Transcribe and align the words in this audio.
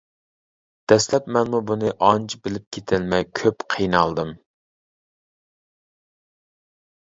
دەسلەپ 0.91 1.29
مەنمۇ 1.35 1.59
بۇنى 1.71 1.91
ئانچە 2.07 2.41
بىلىپ 2.47 2.67
كېتەلمەي 2.77 3.27
كۆپ 3.43 3.69
قىينالدىم. 3.77 4.35